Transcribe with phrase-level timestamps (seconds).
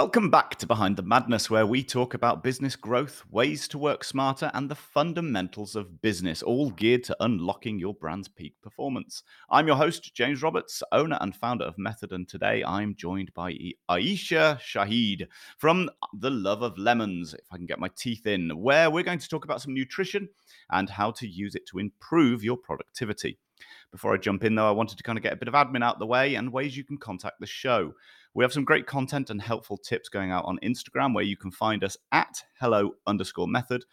[0.00, 4.04] Welcome back to Behind the Madness, where we talk about business growth, ways to work
[4.04, 9.24] smarter, and the fundamentals of business, all geared to unlocking your brand's peak performance.
[9.50, 13.58] I'm your host, James Roberts, owner and founder of Method, and today I'm joined by
[13.90, 15.26] Aisha Shahid
[15.56, 19.18] from The Love of Lemons, if I can get my teeth in, where we're going
[19.18, 20.28] to talk about some nutrition
[20.70, 23.36] and how to use it to improve your productivity.
[23.90, 25.82] Before I jump in, though, I wanted to kind of get a bit of admin
[25.82, 27.94] out the way and ways you can contact the show.
[28.34, 31.50] We have some great content and helpful tips going out on Instagram where you can
[31.50, 33.84] find us at hello underscore method.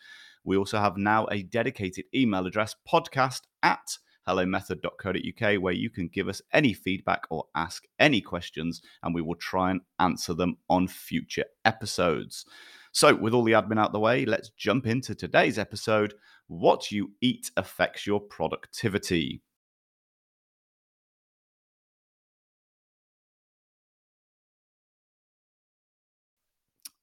[0.43, 6.27] We also have now a dedicated email address, podcast at hellomethod.co.uk, where you can give
[6.27, 10.87] us any feedback or ask any questions, and we will try and answer them on
[10.87, 12.45] future episodes.
[12.91, 16.13] So, with all the admin out the way, let's jump into today's episode
[16.47, 19.41] What You Eat Affects Your Productivity.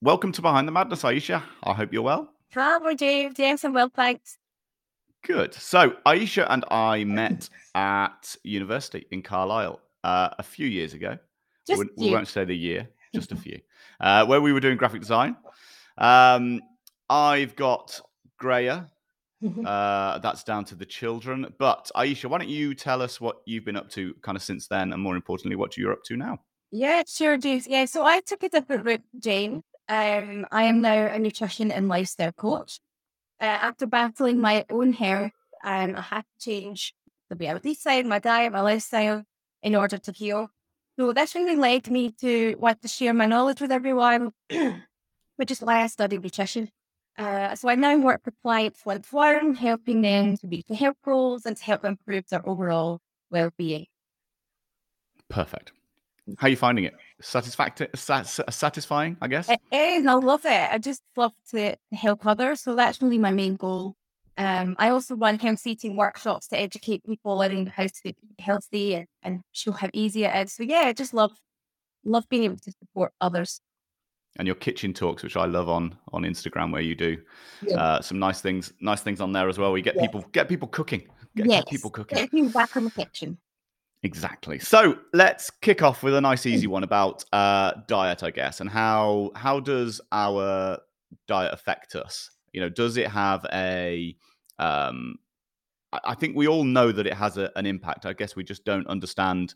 [0.03, 1.45] Welcome to Behind the Madness, Aisha.
[1.63, 2.29] I hope you're well.
[2.55, 3.37] Hi, James.
[3.39, 4.37] Yes, I'm well, thanks.
[5.25, 5.55] Good.
[5.55, 11.19] So, Aisha and I met at university in Carlisle uh, a few years ago.
[11.69, 13.61] Just we, we won't say the year, just a few,
[14.01, 15.37] uh, where we were doing graphic design.
[15.99, 16.63] Um,
[17.09, 18.01] I've got
[18.43, 18.89] Greya.
[19.65, 21.47] Uh, that's down to the children.
[21.61, 24.67] But Aisha, why don't you tell us what you've been up to kind of since
[24.67, 26.41] then, and more importantly, what you're up to now?
[26.73, 27.69] Yeah, sure, James.
[27.69, 29.63] Yeah, so I took a different route, Jane.
[29.89, 32.81] Um, I am now a nutrition and lifestyle coach.
[33.41, 35.33] Uh, after battling my own hair,
[35.65, 36.95] um, I had to change
[37.29, 39.25] the way I would decide my diet, my lifestyle
[39.63, 40.51] in order to heal.
[40.99, 44.33] So this really led me to want to share my knowledge with everyone,
[45.37, 46.69] which is why I studied nutrition.
[47.17, 50.75] Uh, so I now work with clients one to one, helping them to meet the
[50.75, 53.87] health goals and to help improve their overall well-being.
[55.29, 55.73] Perfect.
[56.39, 56.95] How are you finding it?
[57.23, 59.49] Satisfactory, satisfying, I guess.
[59.49, 60.07] It is.
[60.07, 60.71] I love it.
[60.73, 62.61] I just love to help others.
[62.61, 63.95] So that's really my main goal.
[64.39, 68.95] Um, I also run health eating workshops to educate people on how to be healthy
[68.95, 70.55] and, and show how easy it is.
[70.55, 71.33] So yeah, I just love
[72.05, 73.61] love being able to support others.
[74.39, 77.19] And your kitchen talks, which I love on on Instagram, where you do
[77.67, 77.77] yeah.
[77.77, 79.73] uh, some nice things, nice things on there as well.
[79.73, 80.03] We get yeah.
[80.03, 81.65] people get people cooking, get, yes.
[81.65, 82.19] get people cooking.
[82.19, 83.39] Get people back in the kitchen.
[84.05, 84.59] Exactly.
[84.59, 88.69] So let's kick off with a nice, easy one about uh, diet, I guess, and
[88.69, 90.79] how how does our
[91.29, 92.29] diet affect us?
[92.53, 94.17] You know, does it have a?
[94.59, 95.17] Um,
[95.93, 98.07] I think we all know that it has a, an impact.
[98.07, 99.55] I guess we just don't understand.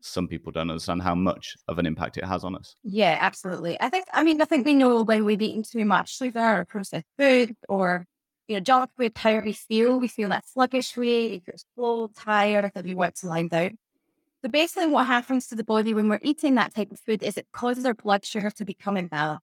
[0.00, 2.74] Some people don't understand how much of an impact it has on us.
[2.82, 3.80] Yeah, absolutely.
[3.80, 4.06] I think.
[4.12, 7.54] I mean, I think we know when we've eaten too much sugar or processed food
[7.68, 8.06] or
[8.48, 10.00] you know, junk food, how we feel.
[10.00, 13.78] We feel that sluggish way, if you're slow, tired, that we want to lie down.
[14.44, 17.38] So basically what happens to the body when we're eating that type of food is
[17.38, 19.38] it causes our blood sugar to become imbalanced.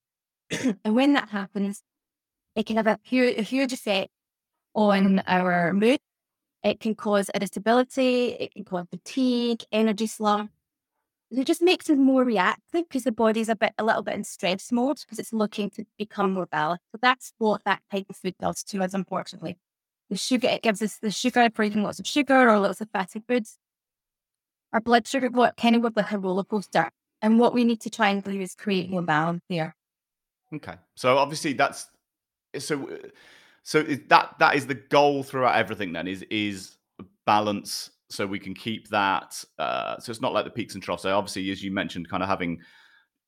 [0.84, 1.82] and when that happens,
[2.54, 4.10] it can have a huge, a huge effect
[4.74, 5.98] on our mood.
[6.62, 10.52] It can cause irritability, it can cause fatigue, energy slump.
[11.32, 14.22] It just makes us more reactive because the body's a bit, a little bit in
[14.22, 16.84] stress mode because it's looking to become more balanced.
[16.92, 19.58] So that's what that type of food does to us, unfortunately.
[20.10, 22.88] The sugar, it gives us the sugar for eating lots of sugar or lots of
[22.92, 23.58] fatty foods
[24.72, 26.90] our blood sugar what kind of like a roller coaster.
[27.20, 29.76] And what we need to try and do is create more balance there.
[30.54, 30.74] Okay.
[30.96, 31.86] So obviously that's
[32.58, 32.98] so
[33.62, 36.76] so that that is the goal throughout everything then is is
[37.24, 41.04] balance so we can keep that uh so it's not like the peaks and troughs.
[41.04, 42.60] So obviously as you mentioned kind of having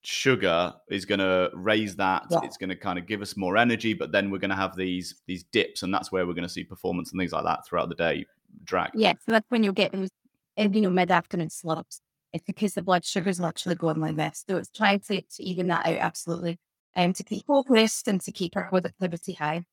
[0.03, 2.41] sugar is going to raise that yeah.
[2.43, 4.77] it's going to kind of give us more energy but then we're going to have
[4.77, 7.67] these these dips and that's where we're going to see performance and things like that
[7.67, 8.27] throughout the day
[8.65, 10.11] drag yeah so that's when you'll get those
[10.57, 12.01] and you know mid-afternoon slumps.
[12.33, 14.45] It's because the blood sugars will actually going like this.
[14.49, 16.59] So it's trying to, to even that out absolutely.
[16.97, 19.65] Um, to keep focused and to keep our productivity high.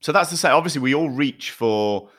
[0.00, 0.52] So that's the same.
[0.52, 2.10] Obviously, we all reach for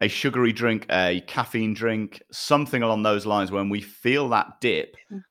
[0.00, 4.96] a sugary drink, a caffeine drink, something along those lines when we feel that dip
[5.12, 5.22] mm.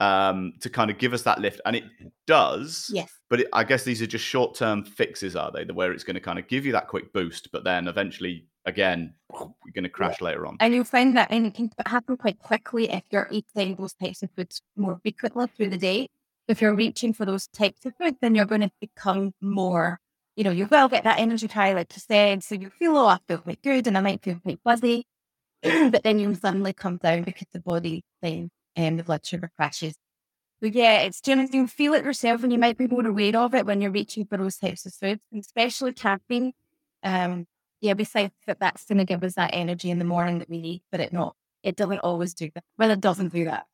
[0.00, 1.60] um, to kind of give us that lift.
[1.66, 1.84] And it
[2.26, 2.90] does.
[2.92, 3.10] Yes.
[3.28, 5.64] But it, I guess these are just short term fixes, are they?
[5.64, 8.46] The where it's going to kind of give you that quick boost, but then eventually
[8.64, 10.26] again, you're going to crash yeah.
[10.26, 10.56] later on.
[10.60, 14.22] And you'll find that and it can happen quite quickly if you're eating those types
[14.22, 16.08] of foods more frequently through the day.
[16.46, 20.00] If you're reaching for those types of food, then you're going to become more,
[20.36, 22.44] you know, you will get that energy high, like you said.
[22.44, 25.06] So you feel, oh, I feel quite good and I might feel quite buzzy.
[25.62, 29.50] but then you suddenly come down because the body then and um, the blood sugar
[29.56, 29.94] crashes.
[30.60, 33.54] So yeah, it's just you feel it yourself and you might be more aware of
[33.54, 36.52] it when you're reaching for those types of foods, especially caffeine.
[37.02, 37.46] Um,
[37.84, 40.48] yeah, we say that that's going to give us that energy in the morning that
[40.48, 41.36] we need, but it not.
[41.62, 42.64] It doesn't always do that.
[42.78, 43.66] Well, it doesn't do that.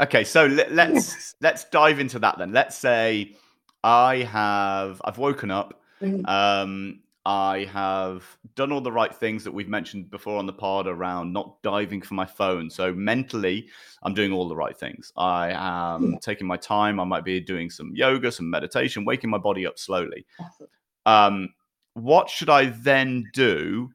[0.00, 2.52] Okay, so let, let's let's dive into that then.
[2.52, 3.36] Let's say
[3.84, 5.80] I have I've woken up.
[6.02, 6.28] Mhm.
[6.28, 8.24] Um, I have
[8.56, 12.02] done all the right things that we've mentioned before on the pod around not diving
[12.02, 12.68] for my phone.
[12.68, 13.68] So mentally,
[14.02, 15.12] I'm doing all the right things.
[15.16, 16.18] I am Yeah.
[16.20, 16.98] taking my time.
[16.98, 20.26] I might be doing some yoga, some meditation, waking my body up slowly.
[20.40, 20.76] Absolutely.
[21.06, 21.54] Um,
[21.94, 23.90] what should I then do?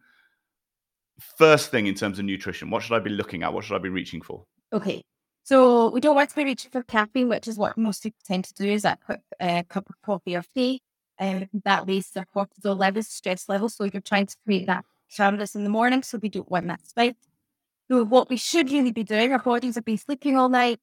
[1.38, 3.54] First thing in terms of nutrition, what should I be looking at?
[3.54, 4.44] What should I be reaching for?
[4.72, 5.02] Okay.
[5.44, 8.44] So we don't want to be reaching for caffeine, which is what most people tend
[8.46, 10.82] to do, is that quick uh, cup of coffee or tea.
[11.20, 13.76] Um, that raises their cortisol levels, stress levels.
[13.76, 14.86] So you're trying to create that
[15.16, 16.04] calmness in the morning.
[16.04, 17.16] So we don't want that spike.
[17.90, 20.82] So what we should really be doing, our bodies have been sleeping all night.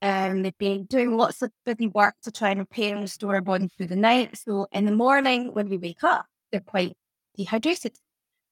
[0.00, 3.40] Um, they've been doing lots of busy work to try and repair and restore our
[3.40, 4.38] body through the night.
[4.38, 6.94] So in the morning when we wake up, they're quite
[7.36, 7.98] dehydrated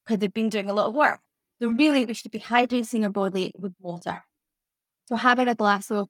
[0.04, 1.20] because they've been doing a lot of work.
[1.60, 4.24] So really we should be hydrating our body with water.
[5.06, 6.08] So having a glass of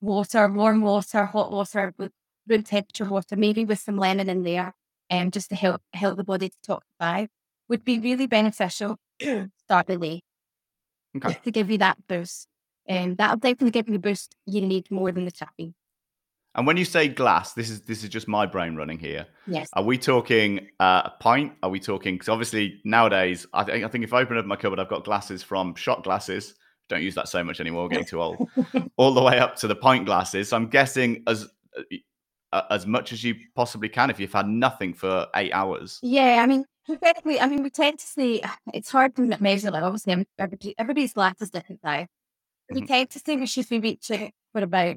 [0.00, 2.12] water, warm water, hot water, with
[2.48, 4.74] room temperature water, maybe with some lemon in there,
[5.10, 7.28] um, just to help help the body detoxify,
[7.68, 8.98] would be really beneficial.
[9.20, 10.22] Start the day
[11.16, 11.38] Okay.
[11.44, 12.48] to give you that boost.
[12.86, 15.74] And that'll definitely give you the boost you need more than the caffeine.
[16.54, 19.26] And when you say glass, this is this is just my brain running here.
[19.46, 19.68] Yes.
[19.72, 21.52] Are we talking uh, a pint?
[21.62, 22.14] Are we talking?
[22.16, 25.04] Because obviously nowadays, I think I think if I open up my cupboard, I've got
[25.04, 26.54] glasses from shot glasses.
[26.88, 27.88] Don't use that so much anymore.
[27.88, 28.48] Getting too old.
[28.96, 30.50] All the way up to the pint glasses.
[30.50, 31.48] So I'm guessing as
[32.52, 35.98] uh, as much as you possibly can if you've had nothing for eight hours.
[36.02, 38.42] Yeah, I mean, typically, I mean, we tend to see
[38.74, 39.70] it's hard to measure.
[39.70, 42.06] Like, obviously, everybody, everybody's glass is different now.
[42.70, 42.86] We Mhm.
[42.88, 44.96] tend to say we should be reaching for about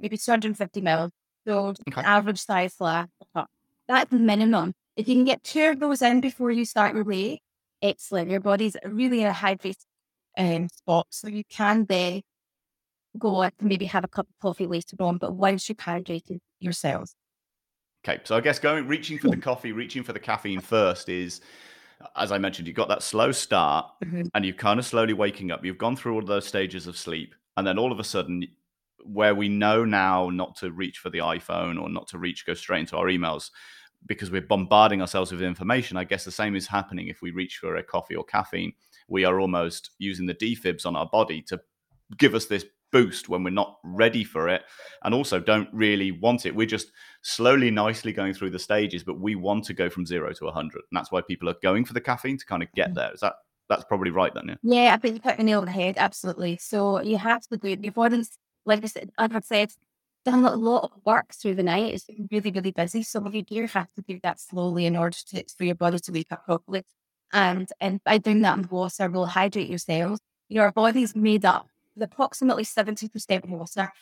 [0.00, 1.10] maybe 250 mils.
[1.46, 2.02] So, Okay.
[2.02, 3.08] average size glass.
[3.88, 4.74] That's the minimum.
[4.96, 7.40] If you can get two of those in before you start your day,
[7.82, 8.30] excellent.
[8.30, 9.76] Your body's really in a hydrated
[10.38, 11.06] um, spot.
[11.10, 12.22] So, you can then
[13.18, 15.18] go to maybe have a cup of coffee later on.
[15.18, 17.14] But once you've hydrated yourselves,
[18.06, 21.40] Okay, so I guess going reaching for the coffee, reaching for the caffeine first is,
[22.14, 24.30] as I mentioned, you've got that slow start, Mhm.
[24.34, 25.64] and you're kind of slowly waking up.
[25.64, 28.46] You've gone through all those stages of sleep, and then all of a sudden,
[29.06, 32.54] where we know now not to reach for the iPhone or not to reach, go
[32.54, 33.50] straight into our emails
[34.06, 35.96] because we're bombarding ourselves with information.
[35.96, 38.72] I guess the same is happening if we reach for a coffee or caffeine.
[39.08, 41.60] We are almost using the defibs on our body to
[42.18, 44.62] give us this boost when we're not ready for it
[45.02, 46.54] and also don't really want it.
[46.54, 46.92] We're just
[47.22, 50.74] slowly, nicely going through the stages, but we want to go from zero to 100.
[50.74, 52.94] And that's why people are going for the caffeine to kind of get mm.
[52.94, 53.12] there.
[53.12, 53.34] Is that,
[53.68, 54.54] that's probably right then, yeah?
[54.62, 55.96] Yeah, I think you put the nail on the head.
[55.98, 56.56] Absolutely.
[56.58, 57.76] So you have to do.
[57.80, 59.72] Your body's, like I said, I've said,
[60.24, 61.94] done a lot of work through the night.
[61.94, 63.02] It's been really, really busy.
[63.04, 66.12] So you do have to do that slowly in order to, for your body to
[66.12, 66.82] wake up properly.
[67.32, 70.20] And and by doing that in water will hydrate your cells.
[70.48, 73.92] Your body's made up with approximately 70% water.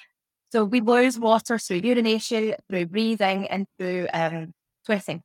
[0.52, 4.52] So we lose water through urination, through breathing, and through um,
[4.84, 5.22] sweating.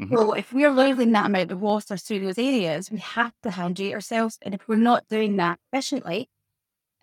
[0.00, 0.10] Mhm.
[0.10, 3.94] So if we're losing that amount of water through those areas, we have to hydrate
[3.94, 4.38] ourselves.
[4.42, 6.28] And if we're not doing that efficiently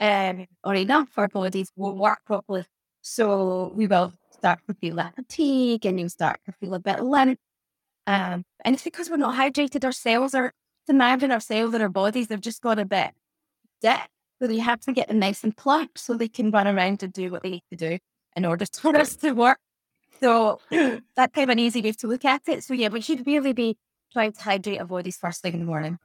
[0.01, 2.65] um, or enough, our bodies won't work properly.
[3.01, 7.01] So we will start to feel that fatigue and you'll start to feel a bit
[7.01, 7.39] limp.
[8.07, 9.85] Um, and it's because we're not hydrated.
[9.85, 10.53] Our cells are,
[10.87, 13.11] imagine our cells in our bodies, they've just got a bit
[13.81, 14.07] dead.
[14.41, 17.13] So you have to get them nice and plump so they can run around and
[17.13, 17.99] do what they need to do
[18.35, 19.59] in order for us to work.
[20.19, 22.63] So that's kind of an easy way to look at it.
[22.63, 23.77] So yeah, we should really be
[24.11, 25.99] trying to hydrate our bodies first thing in the morning.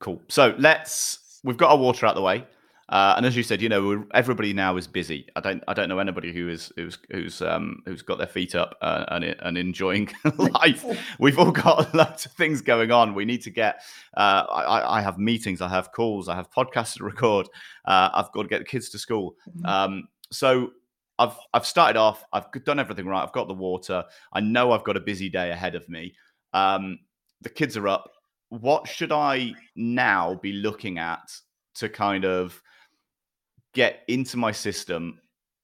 [0.00, 0.22] Cool.
[0.28, 2.46] So let's, we've got our water out the way.
[2.90, 5.26] Uh, and as you said, you know, we're, everybody now is busy.
[5.36, 8.56] I don't, I don't know anybody who is, who's, who's, um, who's got their feet
[8.56, 10.84] up uh, and and enjoying life.
[11.20, 13.14] We've all got lots of things going on.
[13.14, 13.82] We need to get.
[14.16, 17.48] Uh, I, I have meetings, I have calls, I have podcasts to record.
[17.84, 19.36] Uh, I've got to get the kids to school.
[19.56, 19.68] Mhm.
[19.68, 20.70] Um, so
[21.20, 22.24] I've I've started off.
[22.32, 23.22] I've done everything right.
[23.22, 24.04] I've got the water.
[24.32, 26.14] I know I've got a busy day ahead of me.
[26.54, 26.98] Um,
[27.42, 28.10] the kids are up.
[28.48, 31.30] What should I now be looking at
[31.74, 32.60] to kind of
[33.74, 35.20] get into my system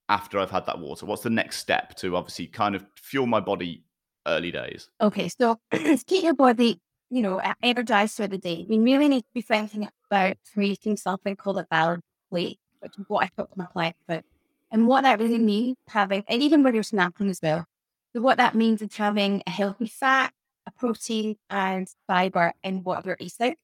[0.09, 1.07] after I've had that water?
[1.07, 3.85] What's the next step to obviously kind of fuel my body
[4.27, 4.89] early days?
[5.01, 5.59] Okay, so
[6.07, 9.89] keep your body, you know, energized through the day, we really need to be thinking
[10.11, 14.25] about creating something called a balanced plate, which is what I talk to my about.
[14.73, 17.65] And what that really means, having, and even when you're snacking as well.
[18.13, 20.33] So what that means is having a healthy fat,
[20.67, 23.55] a protein, and fiber in what you're eating.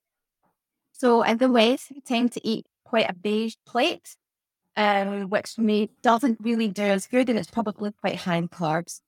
[0.93, 4.15] So in the West, we tend to eat quite a beige plate,
[4.77, 8.49] um, which for me doesn't really do as good, and it's probably quite high in
[8.49, 9.01] carbs.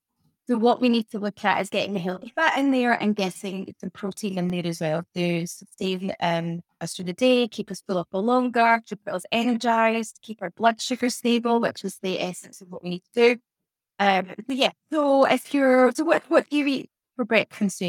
[0.46, 3.16] So what we need to look at is getting the healthy fat in there and
[3.16, 7.70] getting some protein in there as well to sustain um, us through the day, keep
[7.70, 11.98] us full up for longer, keep us energized, keep our blood sugar stable, which is
[12.02, 13.40] the essence of what we need to do.
[13.98, 17.82] Um, yeah, so if you're, so what, what do you eat for breakfast?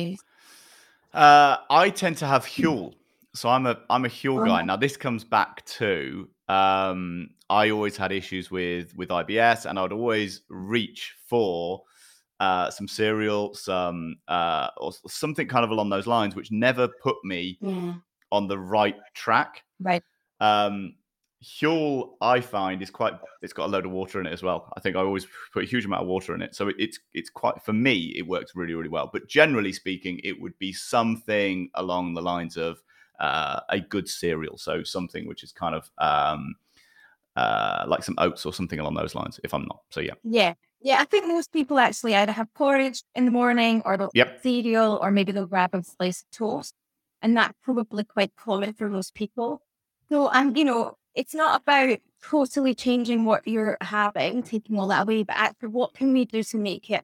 [1.13, 2.93] Uh, I tend to have Huel.
[3.33, 4.61] So I'm a I'm a Huel guy.
[4.61, 4.65] Oh.
[4.65, 9.91] Now this comes back to um, I always had issues with with IBS, and I'd
[9.91, 11.83] always reach for
[12.39, 17.15] uh, some cereal, some uh, or something kind of along those lines, which never put
[17.23, 17.93] me yeah.
[18.31, 19.63] on the right track.
[19.79, 20.03] Right.
[20.39, 20.95] Um,
[21.43, 23.13] Huel, I find, is quite.
[23.41, 24.71] It's got a load of water in it as well.
[24.75, 26.99] I think I always put a huge amount of water in it, so it, it's
[27.13, 28.13] it's quite for me.
[28.15, 29.09] It works really really well.
[29.11, 32.81] But generally speaking, it would be something along the lines of
[33.19, 34.57] uh, a good cereal.
[34.57, 36.55] So something which is kind of um,
[37.35, 39.39] uh, like some oats or something along those lines.
[39.43, 40.13] If I'm not, so yeah.
[40.23, 40.97] Yeah, yeah.
[40.99, 44.41] I think most people actually either have porridge in the morning or they'll yep.
[44.41, 46.73] cereal, or maybe they'll grab a slice of toast,
[47.21, 49.61] and that's probably quite common for most people.
[50.09, 55.03] So, and you know, it's not about totally changing what you're having, taking all that
[55.03, 57.03] away, but actually, what can we do to make it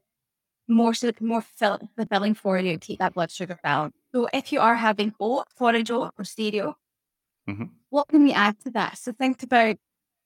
[0.67, 3.95] more so more fulfilling for you, keep that blood sugar balance?
[4.13, 6.77] So, if you are having oat, porridge, oat, or cereal,
[7.49, 7.65] mm-hmm.
[7.89, 8.97] what can we add to that?
[8.97, 9.77] So, think about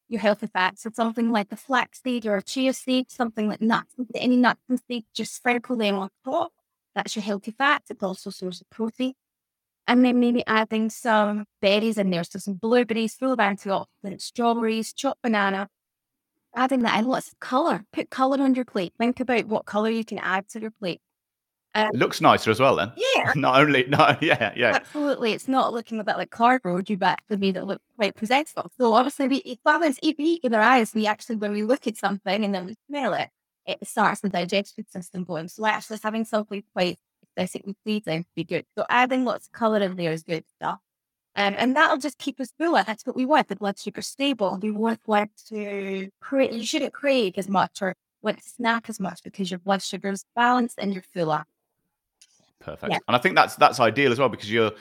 [0.08, 0.84] your healthy fats.
[0.84, 4.80] So, something like the flaxseed or a chia seed, something like nuts, any nuts and
[4.88, 6.52] seeds, just sprinkle them on top.
[6.96, 7.92] That's your healthy fats.
[7.92, 9.14] It's also a source of protein
[9.88, 12.24] and then maybe adding some berries in there.
[12.24, 15.70] So some blueberries, full of antioxidants, strawberries, chopped banana.
[16.56, 17.84] Adding that and lots of color.
[17.92, 18.94] Put color on your plate.
[18.98, 21.02] Think about what color you can add to your plate.
[21.76, 22.94] Um, it looks nicer as well, then.
[22.96, 23.34] Yeah.
[23.36, 24.76] not only, no, yeah, yeah.
[24.76, 25.34] Absolutely.
[25.34, 26.90] It's not looking a bit like cardboard.
[26.90, 28.72] You back to me that look quite possessful.
[28.78, 31.86] So obviously, we, if that if we in our eyes, we actually, when we look
[31.86, 33.30] at something and then we smell it,
[33.66, 35.50] it starts the digestive system going.
[35.50, 36.98] So actually having something quite
[37.38, 38.66] aesthetically pleasing to be good.
[38.78, 40.80] So adding lots of colour in there is good stuff.
[41.36, 42.84] Um, and that'll just keep us fuller.
[42.88, 43.50] That's what we want.
[43.50, 44.58] The blood sugar stable.
[44.62, 46.54] We want want to create.
[46.54, 50.10] You shouldn't crave as much or want to snack as much because your blood sugar
[50.10, 51.44] is balanced and you're fuller.
[52.66, 52.94] Perfect.
[52.94, 53.00] Yeah.
[53.08, 54.72] And I think that's that's ideal as well because you're.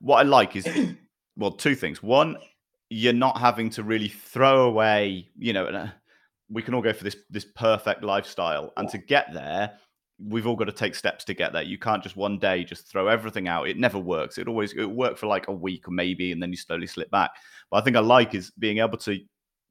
[0.00, 0.66] What I like is
[1.36, 2.02] well, two things.
[2.02, 2.36] One,
[2.90, 5.28] you're not having to really throw away.
[5.38, 5.90] You know, uh,
[6.50, 9.72] we can all go for this this perfect lifestyle, and to get there,
[10.18, 11.62] we've all got to take steps to get there.
[11.62, 13.68] You can't just one day just throw everything out.
[13.68, 14.36] It never works.
[14.38, 17.10] It always it work for like a week or maybe, and then you slowly slip
[17.10, 17.30] back.
[17.70, 19.18] But I think I like is being able to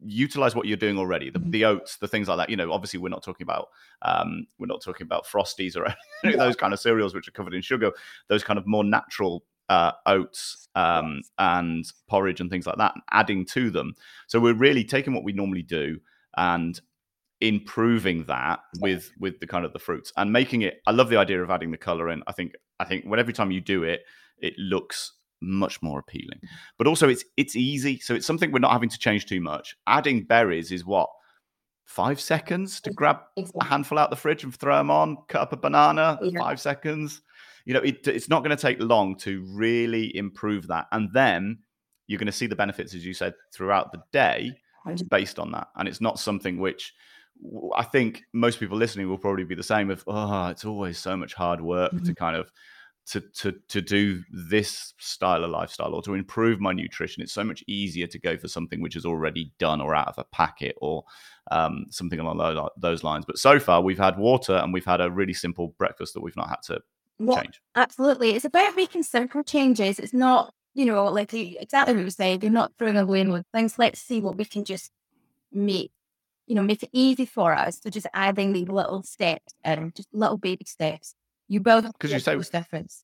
[0.06, 1.52] utilize what you're doing already the, mm-hmm.
[1.52, 2.50] the oats the things like that.
[2.50, 3.70] You know obviously we're not talking about
[4.04, 5.86] um we're not talking about frosties or
[6.24, 7.92] of those kind of cereals which are covered in sugar.
[8.28, 13.04] Those kind of more natural uh, oats um, and porridge and things like that, and
[13.12, 13.96] adding to them.
[14.28, 16.00] So we're really taking what we normally do
[16.38, 16.80] and
[17.42, 21.18] improving that with with the kind of the fruits and making it i love the
[21.18, 22.24] idea of adding the color in.
[22.26, 24.02] I think i think when every time you do it
[24.40, 26.40] it looks much more appealing.
[26.78, 28.00] But also it's it's easy.
[28.00, 29.76] So it's something we're not having to change too much.
[29.88, 31.10] Adding berries is what
[31.86, 35.54] five seconds to grab a handful out the fridge and throw them on cut up
[35.54, 36.40] a banana yeah.
[36.40, 37.22] five seconds.
[37.66, 40.88] You know it, it's not going to take long to really improve that.
[40.92, 41.60] And then
[42.08, 44.52] you're going to see the benefits as you said throughout the day
[45.10, 45.68] based on that.
[45.76, 46.94] And it's not something which
[47.76, 51.16] I think most people listening will probably be the same of oh it's always so
[51.16, 52.06] much hard work mm-hmm.
[52.06, 52.52] to kind of
[53.08, 57.44] to to to do this style of lifestyle or to improve my nutrition it's so
[57.44, 60.76] much easier to go for something which is already done or out of a packet
[60.82, 61.04] or
[61.52, 63.24] um, something along those lines.
[63.26, 66.36] But so far we've had water and we've had a really simple breakfast that we've
[66.36, 66.82] not had to
[67.34, 67.62] change.
[67.76, 68.32] absolutely.
[68.32, 70.00] It's about making simple changes.
[70.00, 73.80] It's not you know like exactly what you say you're not throwing away with things.
[73.80, 74.92] Let's see what we can just
[75.52, 75.92] make
[76.48, 77.82] you know, make it easy for us.
[77.82, 81.14] So just adding these little steps and just little baby steps.
[81.48, 83.04] You both because you say difference.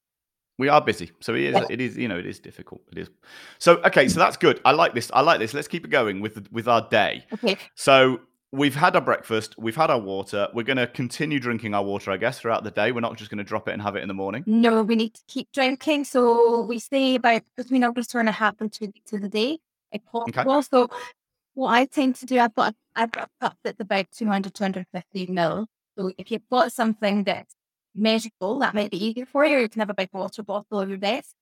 [0.59, 1.53] We are busy, so it is.
[1.53, 1.65] Yeah.
[1.69, 1.97] It is.
[1.97, 2.81] You know, it is difficult.
[2.91, 3.09] It is.
[3.57, 4.61] So okay, so that's good.
[4.65, 5.09] I like this.
[5.13, 5.53] I like this.
[5.53, 7.25] Let's keep it going with with our day.
[7.33, 7.57] Okay.
[7.75, 8.19] So
[8.53, 9.55] we've had our breakfast.
[9.57, 10.47] We've had our water.
[10.53, 12.91] We're going to continue drinking our water, I guess, throughout the day.
[12.91, 14.43] We're not just going to drop it and have it in the morning.
[14.45, 16.05] No, we need to keep drinking.
[16.05, 19.57] So we say about between hours two and a half and two to the day.
[19.93, 20.43] Okay.
[20.43, 20.89] Also,
[21.55, 25.27] what I tend to do, I've got I've got a cup that's about 200, 250
[25.27, 25.67] mil.
[25.97, 27.55] So if you've got something that's
[27.95, 29.59] measurable, that might be easier for you.
[29.59, 31.33] You can have a big water bottle of your best.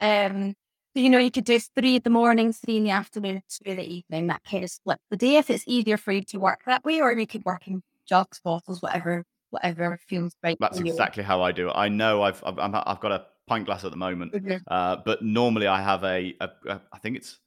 [0.00, 0.54] Um,
[0.94, 3.70] so, you know, you could do three in the morning, three in the afternoon, two
[3.70, 4.28] in the evening.
[4.28, 7.00] That kind of split the day if it's easier for you to work that way,
[7.00, 10.56] or you could work in jugs, bottles, whatever, whatever feels right.
[10.58, 11.72] That's exactly how I do it.
[11.74, 14.56] I know I've I've, I've got a pint glass at the moment, mm-hmm.
[14.66, 17.38] uh, but normally I have a, a, a I think it's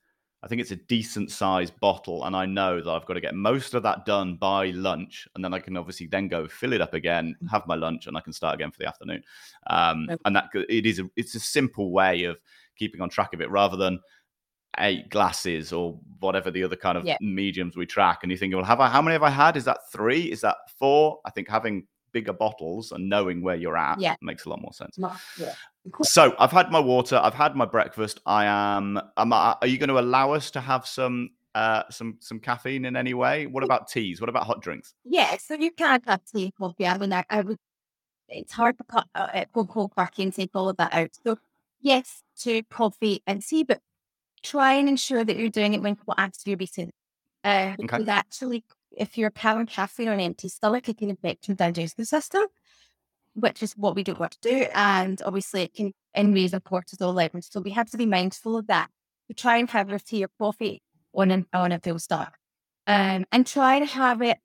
[0.43, 3.35] I think it's a decent sized bottle, and I know that I've got to get
[3.35, 6.81] most of that done by lunch, and then I can obviously then go fill it
[6.81, 7.49] up again, Mm.
[7.51, 9.23] have my lunch, and I can start again for the afternoon.
[9.67, 12.41] Um, and that it is a, it's a simple way of
[12.75, 13.99] keeping on track of it rather than
[14.79, 17.17] eight glasses or whatever the other kind of Yeah.
[17.19, 18.19] mediums we track.
[18.23, 18.87] And you think, well, have I?
[18.87, 19.57] How many have I had?
[19.57, 20.31] Is that three?
[20.31, 21.19] Is that four?
[21.25, 24.15] I think having bigger bottles and knowing where you're at Yeah.
[24.21, 24.97] makes a lot more sense.
[25.37, 25.53] Yeah.
[26.03, 27.19] So I've had my water.
[27.21, 28.19] I've had my breakfast.
[28.25, 28.99] I am.
[29.17, 32.85] am I, are you going to allow us to have some uh, some some caffeine
[32.85, 33.45] in any way?
[33.47, 34.21] What about teas?
[34.21, 34.93] What about hot drinks?
[35.03, 36.85] Yeah, so you can have tea and coffee.
[36.85, 37.57] I mean, I, I would,
[38.29, 41.09] it's hard to cut uh, go cold turkey and take all of that out.
[41.25, 41.37] So,
[41.81, 43.81] yes, to coffee and tea, but
[44.43, 46.91] try and ensure that you're doing it when what after you're eating.
[47.43, 47.81] Uh, Okay.
[47.81, 48.63] because actually,
[48.95, 52.45] if you're having caffeine on an empty stomach, it can affect your digestive system,
[53.33, 54.67] which is what we don't want to do.
[54.73, 55.93] And obviously, it can
[56.33, 57.47] raise our cortisol levels.
[57.51, 58.89] So, we have to be mindful of that.
[59.27, 60.81] So, try and have your tea or coffee
[61.13, 62.33] on an, on a full stop.
[62.87, 64.39] Um, and try to have it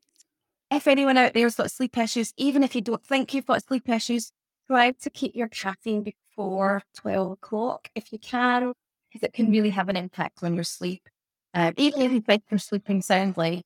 [0.71, 3.88] if anyone out there's got sleep issues, even if you don't think you've got sleep
[3.88, 4.33] issues,
[4.67, 8.73] try to keep your caffeine before 12 o'clock if you can,
[9.09, 11.09] because it can really have an impact on your sleep.
[11.55, 13.62] Um, even if you think you're sleeping soundly,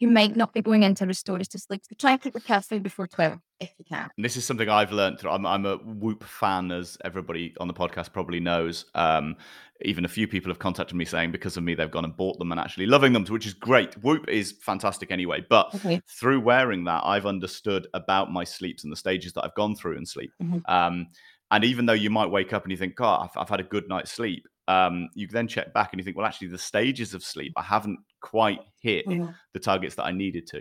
[0.00, 1.82] you might not be going into restorative sleep.
[1.84, 4.08] So try and keep your caffeine before 12 if you can.
[4.16, 5.20] And this is something I've learned.
[5.20, 8.86] Through, I'm, I'm a Whoop fan, as everybody on the podcast probably knows.
[8.94, 9.36] Um,
[9.82, 12.38] even a few people have contacted me saying because of me they've gone and bought
[12.38, 13.94] them and actually loving them, which is great.
[14.02, 15.44] Whoop is fantastic anyway.
[15.48, 16.00] But Okay.
[16.08, 19.98] through wearing that, I've understood about my sleeps and the stages that I've gone through
[19.98, 20.32] in sleep.
[20.42, 20.62] Mhm.
[20.66, 21.06] Um,
[21.50, 23.64] and even though you might wake up and you think, God, I've, I've had a
[23.64, 27.14] good night's sleep, um, you then check back and you think, well, actually, the stages
[27.14, 29.34] of sleep I haven't quite hit Mhm.
[29.54, 30.60] the targets that I needed to.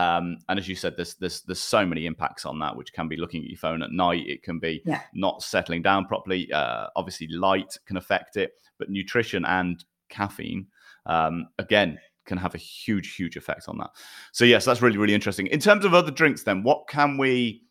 [0.00, 3.08] Um, and as you said, there's there's there's so many impacts on that, which can
[3.08, 4.26] be looking at your phone at night.
[4.26, 5.02] It can be Yeah.
[5.14, 6.52] not settling down properly.
[6.52, 10.66] Uh, obviously, light can affect it, but nutrition and caffeine,
[11.06, 13.90] um, again, can have a huge, huge effect on that.
[14.32, 15.46] So yes, that's really, really interesting.
[15.46, 17.62] In terms of other drinks, then, what can we?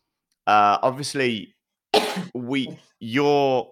[0.46, 1.54] Uh, obviously,
[2.34, 3.70] we your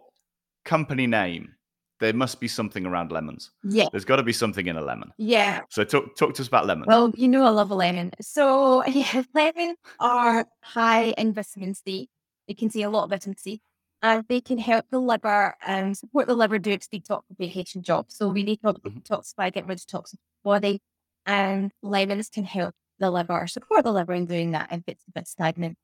[0.65, 1.56] company name.
[2.01, 3.51] There must be something around lemons.
[3.63, 3.89] Yeah.
[3.91, 5.13] There's got to be something in a lemon.
[5.17, 5.63] Yeah.
[5.71, 6.87] So talk talk to us about lemons.
[6.89, 8.13] Well, you know I love a lemon.
[8.21, 12.09] So yeah, lemons are high in vitamin C.
[12.49, 13.61] They contain a lot of vitamin C.
[14.03, 18.07] And they can help the liver and support the liver do its detoxification job.
[18.09, 19.03] So we need to Mhm.
[19.03, 20.83] detoxify, get rid of toxins in the body.
[21.25, 25.13] And lemons can help the liver, support the liver in doing that if it's a
[25.13, 25.77] bit stagnant.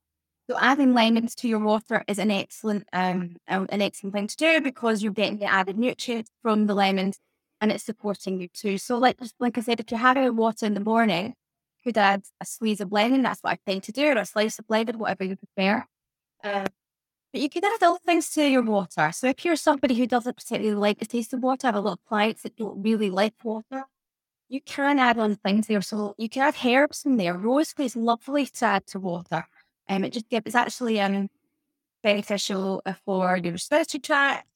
[0.49, 4.61] So adding lemons to your water is an excellent um an excellent thing to do
[4.61, 7.17] because you're getting the added nutrients from the lemons
[7.61, 8.77] and it's supporting you too.
[8.77, 12.23] So like like I said, if you're having water in the morning, you could add
[12.41, 13.21] a squeeze of lemon.
[13.21, 15.85] That's what I tend to do, or a slice of lemon, whatever you prefer.
[16.43, 16.67] Um,
[17.31, 19.11] but you could add other things to your water.
[19.13, 21.81] So if you're somebody who doesn't particularly like the taste of water, I have a
[21.81, 23.85] lot of clients that don't really like water.
[24.49, 25.81] You can add on things there.
[25.81, 27.35] So you can add herbs in there.
[27.35, 29.47] Rosemary is lovely to add to water.
[29.89, 31.29] Um, it just gives it's actually um
[32.03, 34.47] beneficial for your respiratory tract,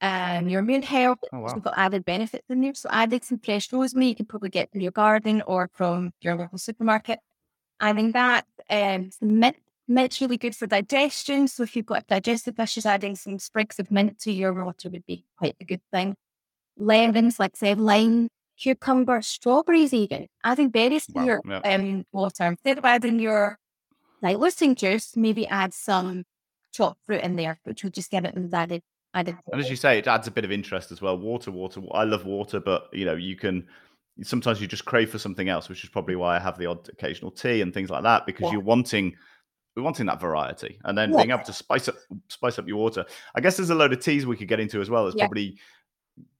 [0.00, 1.18] um, your immune health.
[1.32, 1.54] Oh, wow.
[1.54, 2.74] got added benefits in there.
[2.74, 6.34] So adding some fresh rosemary, you can probably get from your garden or from your
[6.36, 7.18] local supermarket.
[7.80, 9.56] Adding that, um, some mint.
[9.86, 11.46] Mint's really good for digestion.
[11.46, 15.04] So if you've got digestive issues, adding some sprigs of mint to your water would
[15.04, 16.16] be quite a good thing.
[16.78, 20.28] Lemons, like said, lime, cucumber, strawberries even.
[20.42, 21.58] Adding berries to Wow, your yeah.
[21.58, 22.44] um, water.
[22.44, 23.58] Instead of adding your
[24.24, 26.24] diluting juice, maybe add some
[26.72, 28.82] chopped fruit in there, which will just give it added
[29.12, 29.36] added.
[29.52, 31.16] And as you say, it adds a bit of interest as well.
[31.16, 31.80] Water, water.
[31.92, 33.66] I love water, but you know, you can
[34.22, 36.88] sometimes you just crave for something else, which is probably why I have the odd
[36.88, 38.52] occasional tea and things like that because Yeah.
[38.52, 39.14] you're wanting
[39.76, 41.16] we're wanting that variety and then Yeah.
[41.16, 41.96] being able to spice up
[42.28, 43.04] spice up your water.
[43.34, 45.02] I guess there's a load of teas we could get into as well.
[45.04, 45.24] There's Yeah.
[45.26, 45.58] probably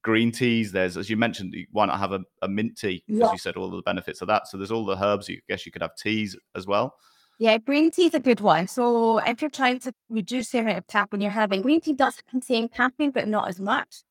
[0.03, 0.71] green teas.
[0.71, 3.03] There's, as you mentioned, why not have a, a mint tea?
[3.07, 4.47] Because you said all the benefits of that.
[4.47, 5.27] So there's all the herbs.
[5.27, 6.95] You guess you could have teas as well.
[7.37, 8.67] Yeah, green tea is a good one.
[8.67, 12.21] So if you're trying to reduce the amount of caffeine you're having, green tea does
[12.29, 14.03] contain caffeine, but not as much.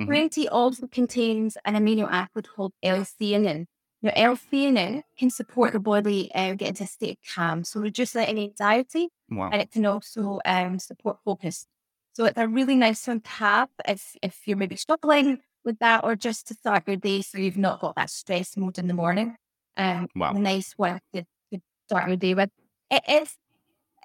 [0.00, 0.06] Mhm.
[0.06, 3.66] Green tea also contains an amino acid called L-theanine.
[4.02, 8.16] Now, L-theanine can support the body um, get into a state of calm, so reduce
[8.16, 9.50] any anxiety, Wow.
[9.52, 11.66] and it can also um, support focus.
[12.14, 16.04] So it's a really nice one to have if if you're maybe struggling with that,
[16.04, 18.94] or just to start your day so you've not got that stress mode in the
[18.94, 19.36] morning.
[19.76, 20.32] Um, Wow.
[20.32, 22.50] nice one to, to start your day with.
[22.90, 23.36] It is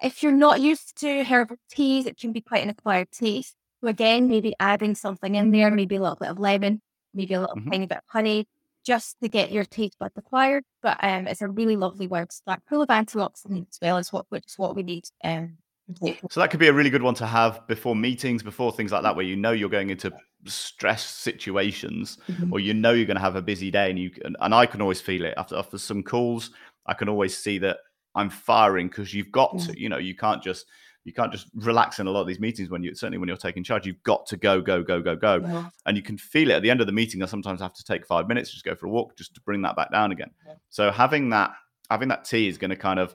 [0.02, 3.54] if you're not used to herbal teas, it can be quite an acquired taste.
[3.80, 7.40] So again, maybe adding something in there, maybe a little bit of lemon, maybe a
[7.40, 7.70] little Mhm.
[7.70, 8.46] tiny bit of honey,
[8.84, 10.64] just to get your taste buds acquired.
[10.82, 14.12] But um, it's a really lovely one to start, full of antioxidants as well as
[14.12, 15.04] what which is what we need.
[15.22, 15.58] Um.
[16.30, 19.02] So that could be a really good one to have before meetings, before things like
[19.02, 20.12] that, where you know you're going into
[20.46, 22.52] stress situations mm-hmm.
[22.52, 24.66] or you know you're going to have a busy day and you and, and I
[24.66, 26.50] can always feel it after after some calls
[26.86, 27.78] I can always see that
[28.14, 30.66] I'm firing because you've got to you know you can't just
[31.04, 33.36] you can't just relax in a lot of these meetings when you certainly when you're
[33.36, 35.36] taking charge you've got to go go go go go.
[35.36, 35.68] Yeah.
[35.86, 37.84] and you can feel it at the end of the meeting I sometimes have to
[37.84, 40.30] take 5 minutes just go for a walk just to bring that back down again.
[40.46, 40.54] Yeah.
[40.70, 41.52] so having that
[41.90, 43.14] having that tea is going to kind of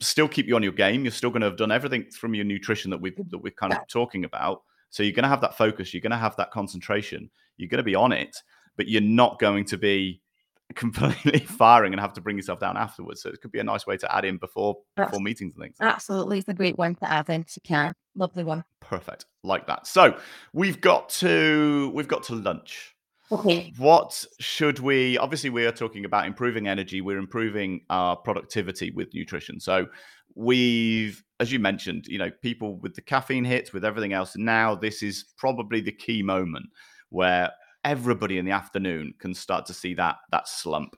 [0.00, 1.04] still keep you on your game.
[1.04, 3.72] You're still going to have done everything from your nutrition that we've that we're kind
[3.72, 4.62] of talking about.
[4.90, 7.78] So you're going to have that focus, you're going to have that concentration, you're going
[7.78, 8.36] to be on it,
[8.76, 10.20] but you're not going to be
[10.74, 13.22] completely firing and have to bring yourself down afterwards.
[13.22, 15.76] So it could be a nice way to add in before before meetings and things.
[15.80, 17.94] Absolutely, it's a great one to add in if you can.
[18.14, 18.64] Lovely one.
[18.80, 19.86] Perfect, like that.
[19.86, 20.18] So
[20.52, 22.94] we've got to we've got to lunch.
[23.32, 23.72] Okay.
[23.78, 25.16] What should we?
[25.18, 27.00] Obviously, we are talking about improving energy.
[27.00, 29.60] We're improving our productivity with nutrition.
[29.60, 29.86] So
[30.34, 34.74] we've as you mentioned you know people with the caffeine hits with everything else now
[34.74, 36.66] this is probably the key moment
[37.10, 37.50] where
[37.84, 40.96] everybody in the afternoon can start to see that that slump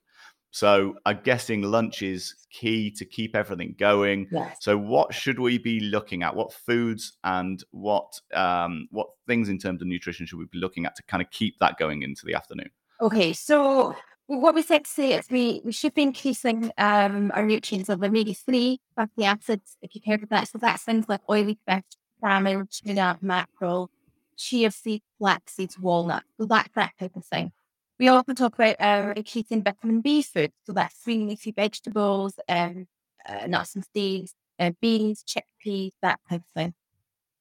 [0.50, 4.56] so i'm guessing lunch is key to keep everything going yes.
[4.60, 9.58] so what should we be looking at what foods and what um, what things in
[9.58, 12.22] terms of nutrition should we be looking at to kind of keep that going into
[12.24, 12.70] the afternoon
[13.00, 13.94] okay so
[14.26, 18.02] what we said to say is we, we should be increasing um, our nutrients of
[18.02, 20.48] omega 3 fatty acids, if you've heard of that.
[20.48, 21.84] So that's things like oily fish,
[22.20, 23.90] salmon, tuna, mackerel,
[24.36, 26.26] chia seeds, flax seeds, walnuts.
[26.38, 27.52] So that's that type of thing.
[27.98, 30.52] We also talk about uh, increasing vitamin B food.
[30.64, 32.86] So that's green leafy vegetables, um,
[33.26, 36.74] uh, nuts and seeds, uh, beans, chickpeas, that type of thing.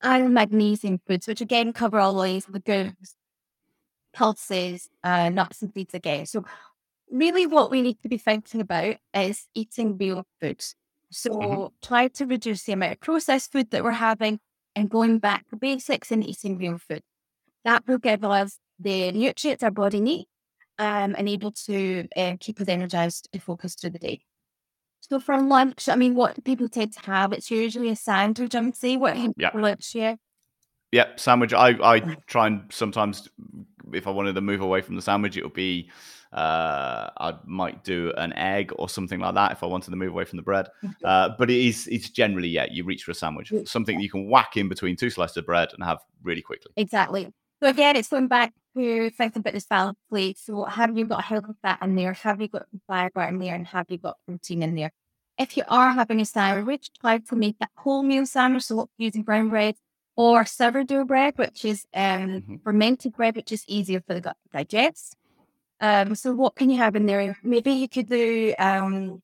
[0.02, 3.16] And magnesium foods, which again cover all these legumes,
[4.14, 6.26] pulses, uh, nuts and seeds again.
[6.26, 6.46] So
[7.12, 10.76] really what we need to be thinking about is eating real foods.
[11.12, 11.66] So mm-hmm.
[11.82, 14.40] try to reduce the amount of processed food that we're having
[14.76, 17.02] and going back to basics and eating real food.
[17.64, 20.30] That will give us the nutrients our body needs
[20.78, 24.22] um, and able to uh, keep us energized and focused through the day.
[25.00, 27.32] So for lunch, I mean, what do people tend to have?
[27.32, 28.98] It's usually a sandwich, I would say.
[28.98, 29.52] What yeah.
[29.52, 30.16] for lunch, yeah?
[30.92, 31.54] Yeah, sandwich.
[31.54, 33.30] I, I try and sometimes,
[33.94, 35.92] if I wanted to move away from the sandwich, it would be
[36.34, 40.12] uh, I might do an egg or something like that if I wanted to move
[40.12, 40.68] away from the bread.
[41.04, 44.28] Uh, but it is it's generally yeah, you reach for a sandwich, something you can
[44.28, 46.72] whack in between two slices of bread and have really quickly.
[46.78, 47.32] Exactly.
[47.62, 50.38] So again, it's going back to thinking about this balance plate.
[50.38, 52.14] So have you got healthy fat in there?
[52.14, 53.56] Have you got fiber in there?
[53.56, 54.92] And have you got protein in there?
[55.38, 58.64] If you are having a sandwich, try to make that wholemeal sandwich.
[58.64, 59.76] So using brown bread
[60.16, 62.56] or sourdough bread, which is um, mm-hmm.
[62.64, 65.16] fermented bread, which is easier for the gut to digest.
[65.86, 67.38] Um, so what can you have in there?
[67.44, 69.22] Maybe you could do um,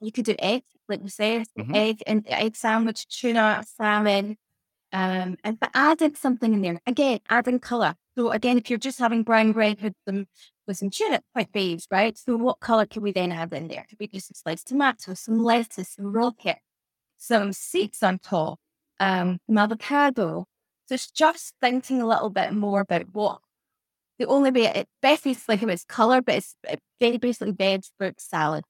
[0.00, 1.74] you could do egg, like we say, mm-hmm.
[1.74, 4.36] egg and egg sandwich, tuna, salmon,
[4.92, 7.94] um, and but adding something in there again, adding color.
[8.16, 10.26] So again, if you're just having brown bread with some
[10.68, 12.16] with some tuna, quite beige, right?
[12.16, 13.84] So what color can we then add in there?
[13.88, 16.58] Could we do some sliced tomato, some lettuce, some rocket,
[17.16, 18.60] some seeds on top,
[19.00, 20.46] um, some avocado.
[20.86, 23.40] So it's just thinking a little bit more about what
[24.20, 26.54] the only way it best is like him, it's color, but it's
[27.00, 28.64] very basically veg fruit salad.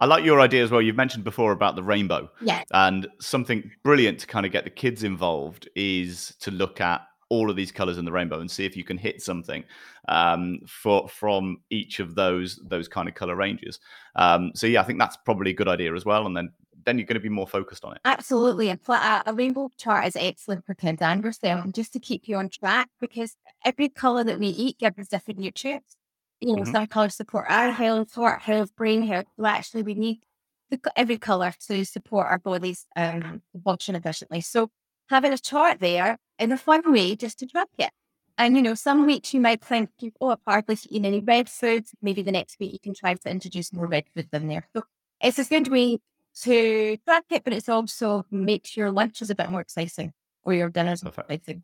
[0.00, 0.80] I like your idea as well.
[0.80, 2.30] You've mentioned before about the rainbow.
[2.40, 2.62] Yeah.
[2.72, 7.50] And something brilliant to kind of get the kids involved is to look at all
[7.50, 9.64] of these colors in the rainbow and see if you can hit something
[10.08, 13.80] um, for from each of those those kind of color ranges.
[14.14, 16.26] Um, so yeah, I think that's probably a good idea as well.
[16.26, 16.52] And then
[16.84, 18.00] then you're going to be more focused on it.
[18.04, 18.68] Absolutely.
[18.68, 22.36] And a, a rainbow chart is excellent for kind of yourself just to keep you
[22.36, 25.96] on track because every color that we eat gives us different nutrients.
[26.40, 26.72] You know, mm-hmm.
[26.72, 29.26] some colors support our health, heart health, brain health.
[29.38, 30.20] So actually, we need
[30.70, 34.40] the, every color to support our bodies um, function efficiently.
[34.40, 34.70] So
[35.08, 37.90] having a chart there in a fun way just to track it.
[38.36, 41.92] And you know, some weeks you might think, oh, I've hardly eaten any red foods.
[42.02, 44.66] Maybe the next week you can try to introduce more red food in there.
[44.74, 44.82] So
[45.20, 45.98] it's a good way
[46.42, 50.68] to track it, but it's also makes your lunches a bit more exciting or your
[50.68, 51.30] dinners Perfect.
[51.30, 51.62] exciting.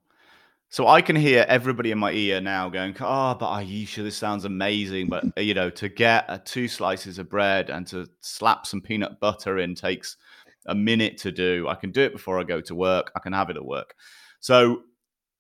[0.72, 4.44] So I can hear everybody in my ear now going, "Oh, but Aisha, this sounds
[4.44, 8.80] amazing." But you know, to get uh, two slices of bread and to slap some
[8.80, 10.16] peanut butter in takes
[10.66, 11.66] a minute to do.
[11.68, 13.10] I can do it before I go to work.
[13.16, 13.94] I can have it at work.
[14.38, 14.82] So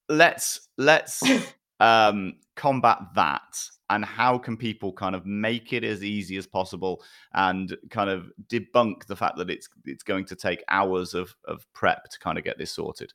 [0.08, 1.22] let's let's
[1.80, 7.02] um, combat that and how can people kind of make it as easy as possible
[7.32, 11.64] and kind of debunk the fact that it's it's going to take hours of, of
[11.72, 13.12] prep to kind of get this sorted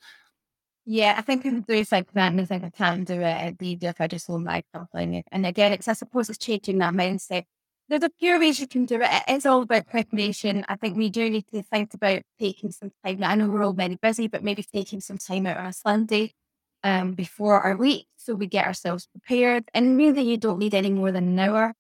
[0.88, 3.56] yeah, I think people do think that and they think I can't do it.
[3.60, 5.24] It's if I just hold my something.
[5.32, 7.46] And again, it's I suppose it's changing that mindset.
[7.90, 9.10] There's a few ways you can do it.
[9.28, 10.64] It's all about preparation.
[10.70, 13.24] I think we do need to think about taking some time.
[13.24, 16.36] I know we're all very busy, but maybe taking some time out on a Sunday
[16.86, 18.08] um, before our week.
[18.16, 19.66] So we get ourselves prepared.
[19.74, 21.74] And really, you don't need any more than an hour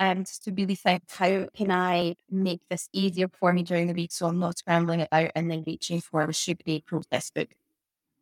[0.00, 3.92] um, just to really think, how can I make this easier for me during the
[3.94, 7.48] week so I'm not scrambling it out and then reaching for a sugary processed food.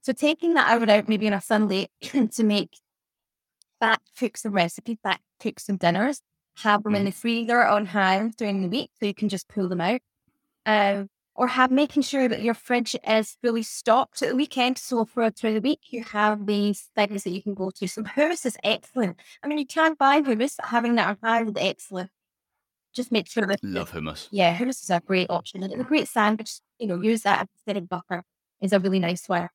[0.02, 2.78] So taking that hour out maybe on a Sunday to make
[3.80, 6.20] back cook some recipes, back cook some dinners,
[6.56, 6.98] have them mm.
[6.98, 10.00] in the freezer on hand during the week so you can just pull them out.
[10.66, 14.78] Um, or have making sure that your fridge is fully stocked at the weekend.
[14.78, 17.88] So for through the week, you have these things that you can go to.
[17.88, 19.18] So hummus is excellent.
[19.42, 22.10] I mean, you can buy hummus, but having that around is excellent.
[22.94, 24.28] Just make sure that love hummus.
[24.30, 26.60] Yeah, hummus is a great option and it's a great sandwich.
[26.78, 28.22] You know, use that instead of butter
[28.60, 29.48] is a really nice one.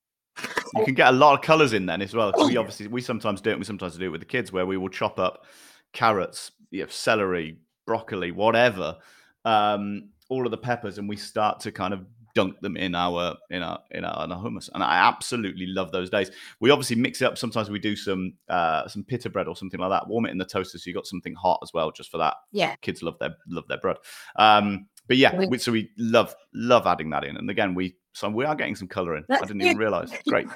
[0.76, 2.34] You can get a lot of colours in then as well.
[2.38, 3.60] We obviously we sometimes do it.
[3.60, 5.46] We sometimes do it with the kids where we will chop up
[5.94, 8.98] carrots, you know, celery, broccoli, whatever.
[9.46, 13.36] Um, all of the peppers and we start to kind of dunk them in our
[13.50, 14.70] in our in our, in our hummus.
[14.74, 16.32] And i absolutely love those days.
[16.60, 17.38] We obviously mix it up.
[17.38, 20.08] Sometimes we do some uh some pita bread or something like that.
[20.08, 22.36] Warm it in the toaster so you got something hot as well just for that.
[22.52, 22.76] Yeah.
[22.78, 23.98] Kids love their love their bread.
[24.36, 27.38] Um but yeah we, so we love love adding that in.
[27.38, 29.26] And again we so we are getting some color in.
[29.30, 30.48] I didn't even realize great.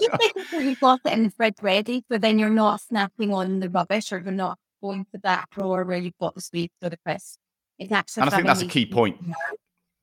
[0.00, 4.12] You've got it in the fridge ready but then you're not snapping on the rubbish
[4.12, 7.38] or you're not going to that drawer where you've got the sweets or the crisps
[7.80, 9.18] actually and I think that's a key point.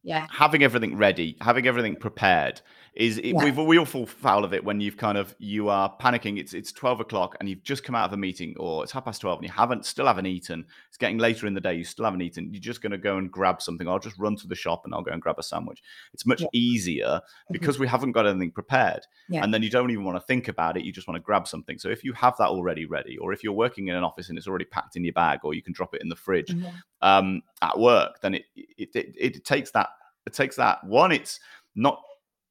[0.03, 0.27] Yeah.
[0.31, 2.61] Having everything ready, having everything prepared
[2.93, 3.43] is it, yeah.
[3.43, 6.37] we've we all fall foul of it when you've kind of you are panicking.
[6.37, 9.05] It's it's twelve o'clock and you've just come out of a meeting, or it's half
[9.05, 10.65] past twelve and you haven't still haven't eaten.
[10.89, 12.53] It's getting later in the day, you still haven't eaten.
[12.53, 13.87] You're just going to go and grab something.
[13.87, 15.81] I'll just run to the shop and I'll go and grab a sandwich.
[16.13, 16.47] It's much yeah.
[16.51, 17.53] easier mm-hmm.
[17.53, 19.41] because we haven't got anything prepared, yeah.
[19.41, 20.83] and then you don't even want to think about it.
[20.83, 21.79] You just want to grab something.
[21.79, 24.37] So if you have that already ready, or if you're working in an office and
[24.37, 26.67] it's already packed in your bag, or you can drop it in the fridge mm-hmm.
[27.01, 29.87] um, at work, then it it, it it takes that
[30.25, 31.13] it takes that one.
[31.13, 31.39] It's
[31.73, 32.01] not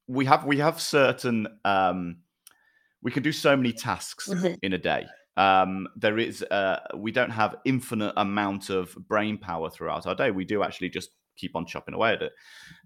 [0.07, 2.17] we have we have certain um,
[3.01, 4.53] we can do so many tasks mm-hmm.
[4.61, 5.05] in a day.
[5.37, 10.31] Um, there is uh, we don't have infinite amount of brain power throughout our day.
[10.31, 12.33] We do actually just keep on chopping away at it.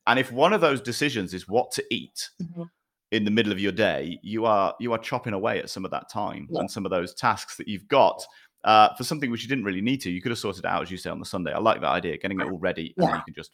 [0.07, 2.63] And if one of those decisions is what to eat mm-hmm.
[3.11, 5.91] in the middle of your day, you are you are chopping away at some of
[5.91, 6.59] that time yeah.
[6.59, 8.23] and some of those tasks that you've got.
[8.63, 10.89] Uh, for something which you didn't really need to, you could have sorted out, as
[10.89, 11.53] you say, on the Sunday.
[11.53, 13.09] I like that idea, getting it all ready, yeah.
[13.09, 13.51] and you can just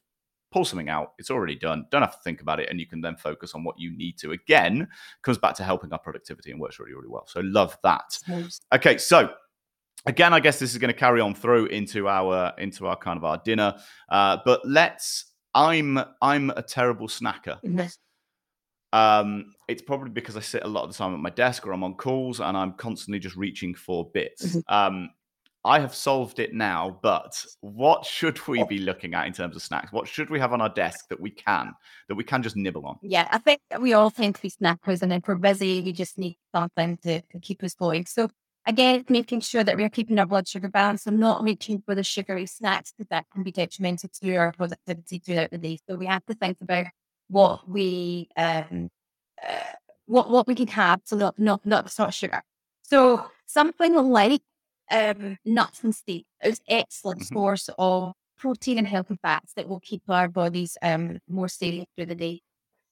[0.51, 1.13] pull something out.
[1.17, 1.85] It's already done.
[1.91, 2.69] Don't have to think about it.
[2.69, 4.31] And you can then focus on what you need to.
[4.31, 4.87] Again,
[5.21, 7.25] comes back to helping our productivity and works really, really well.
[7.27, 8.19] So love that.
[8.73, 8.97] Okay.
[8.97, 9.29] So
[10.05, 13.17] again, I guess this is going to carry on through into our into our kind
[13.17, 13.75] of our dinner.
[14.09, 17.59] Uh, but let's I'm I'm a terrible snacker.
[18.93, 21.71] Um, it's probably because I sit a lot of the time at my desk or
[21.71, 24.47] I'm on calls and I'm constantly just reaching for bits.
[24.47, 24.73] Mm-hmm.
[24.73, 25.09] Um,
[25.63, 29.61] I have solved it now, but what should we be looking at in terms of
[29.61, 29.91] snacks?
[29.91, 31.73] What should we have on our desk that we can
[32.07, 32.97] that we can just nibble on?
[33.03, 36.17] Yeah, I think we all tend to be snackers, and if we're busy, we just
[36.17, 38.07] need something to, to keep us going.
[38.07, 38.29] So
[38.65, 42.03] again, making sure that we're keeping our blood sugar balanced and not reaching for the
[42.03, 45.77] sugary snacks because that can be detrimental to our productivity throughout the day.
[45.87, 46.87] So we have to think about
[47.27, 48.89] what we um
[49.47, 49.59] uh,
[50.07, 52.41] what what we can have, to not not not sort of sugar.
[52.81, 54.41] So something like
[54.91, 56.27] um, nuts and seeds.
[56.41, 57.35] It's excellent mm-hmm.
[57.35, 62.07] source of protein and healthy fats that will keep our bodies um, more stable through
[62.07, 62.41] the day.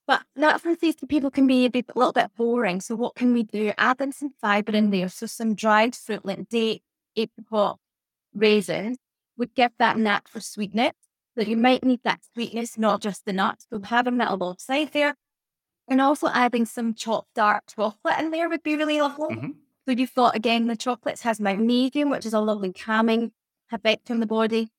[0.08, 2.82] But nuts and seeds to people can be a, bit, a little bit boring.
[2.82, 3.74] So what can we do?
[3.78, 5.10] Add in some fiber in there.
[5.10, 6.82] So some dried fruit like date,
[7.16, 7.78] apricot,
[8.34, 8.98] raisins
[9.38, 10.94] would give that natural sweetness.
[11.38, 13.68] So you might need that sweetness, not just the nuts.
[13.70, 15.16] So having that alongside there.
[15.88, 19.36] And also adding some chopped dark chocolate in there would be really lovely.
[19.36, 19.52] Mm-hmm.
[19.90, 23.32] So you've got again the chocolates has magnesium, which is a lovely calming
[23.72, 24.70] effect on the body.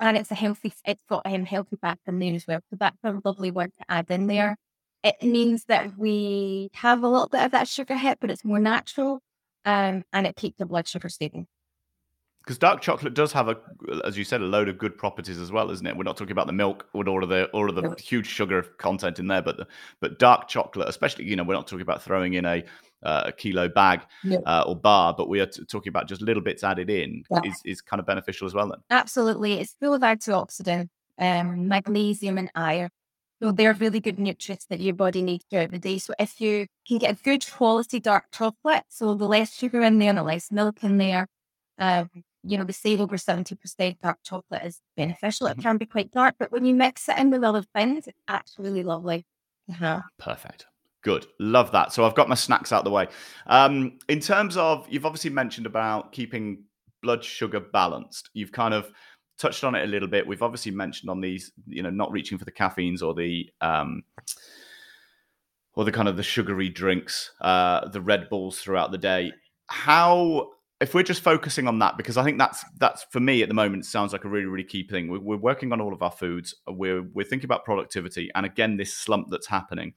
[0.00, 2.58] And it's a healthy it's got um, healthy fat in there as well.
[2.68, 4.56] So that's a lovely one to add in there.
[5.04, 8.58] It means that we have a little bit of that sugar hit, but it's more
[8.58, 9.20] natural.
[9.64, 11.46] Um, and it keeps the blood sugar stable
[12.44, 13.56] because dark chocolate does have a,
[14.04, 15.96] as you said, a load of good properties as well, isn't it?
[15.96, 18.62] We're not talking about the milk with all of the all of the huge sugar
[18.62, 19.66] content in there, but the,
[20.00, 22.62] but dark chocolate, especially, you know, we're not talking about throwing in a
[23.04, 24.02] uh, a kilo bag
[24.46, 27.40] uh, or bar, but we are t- talking about just little bits added in yeah.
[27.44, 28.68] is, is kind of beneficial as well.
[28.68, 30.88] Then absolutely, it's full of antioxidant,
[31.18, 32.90] um, magnesium, and iron.
[33.42, 35.98] So they're really good nutrients that your body needs throughout the day.
[35.98, 39.98] So if you can get a good quality dark chocolate, so the less sugar in
[39.98, 41.26] there, and the less milk in there,
[41.78, 42.08] um,
[42.42, 45.48] you know, the say over 70% dark chocolate is beneficial.
[45.48, 45.60] Mm-hmm.
[45.60, 48.18] It can be quite dark, but when you mix it in with other things, it's
[48.28, 49.26] actually really lovely.
[49.70, 50.02] Uh-huh.
[50.18, 50.66] Perfect.
[51.04, 51.26] Good.
[51.38, 51.92] Love that.
[51.92, 53.08] So I've got my snacks out the way.
[53.46, 56.64] Um, in terms of, you've obviously mentioned about keeping
[57.02, 58.30] blood sugar balanced.
[58.32, 58.90] You've kind of
[59.38, 60.26] touched on it a little bit.
[60.26, 64.02] We've obviously mentioned on these, you know, not reaching for the caffeines or the, um,
[65.74, 69.32] or the kind of the sugary drinks, uh, the Red Bulls throughout the day.
[69.66, 70.48] How
[70.80, 73.54] if we're just focusing on that, because I think that's that's for me at the
[73.54, 75.08] moment sounds like a really really key thing.
[75.08, 76.54] We're, we're working on all of our foods.
[76.68, 79.94] We're we're thinking about productivity, and again, this slump that's happening.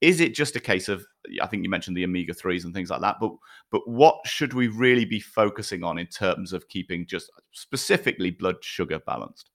[0.00, 1.04] Is it just a case of
[1.42, 3.32] I think you mentioned the omega threes and things like that, but
[3.70, 8.56] but what should we really be focusing on in terms of keeping just specifically blood
[8.60, 9.50] sugar balanced?